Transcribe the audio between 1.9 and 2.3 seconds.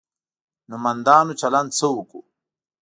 وکړو.